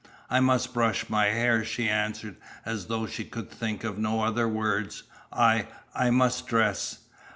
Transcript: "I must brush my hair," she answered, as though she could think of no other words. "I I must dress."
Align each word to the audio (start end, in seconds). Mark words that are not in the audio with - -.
"I 0.31 0.39
must 0.39 0.73
brush 0.73 1.11
my 1.11 1.27
hair," 1.27 1.63
she 1.63 1.87
answered, 1.87 2.37
as 2.65 2.87
though 2.87 3.05
she 3.05 3.23
could 3.23 3.51
think 3.51 3.83
of 3.83 3.99
no 3.99 4.23
other 4.23 4.47
words. 4.47 5.03
"I 5.31 5.67
I 5.93 6.09
must 6.09 6.47
dress." 6.47 7.01